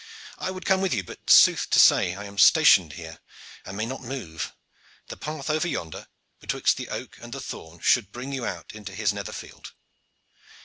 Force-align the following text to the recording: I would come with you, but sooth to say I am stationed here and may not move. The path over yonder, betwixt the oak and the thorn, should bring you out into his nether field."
I 0.39 0.49
would 0.49 0.65
come 0.65 0.81
with 0.81 0.95
you, 0.95 1.03
but 1.03 1.29
sooth 1.29 1.69
to 1.69 1.79
say 1.79 2.15
I 2.15 2.23
am 2.25 2.39
stationed 2.39 2.93
here 2.93 3.19
and 3.65 3.77
may 3.77 3.85
not 3.85 4.01
move. 4.01 4.51
The 5.09 5.15
path 5.15 5.47
over 5.47 5.67
yonder, 5.67 6.07
betwixt 6.39 6.77
the 6.77 6.89
oak 6.89 7.19
and 7.21 7.31
the 7.31 7.39
thorn, 7.39 7.81
should 7.81 8.11
bring 8.11 8.33
you 8.33 8.43
out 8.43 8.73
into 8.73 8.95
his 8.95 9.13
nether 9.13 9.31
field." 9.31 9.73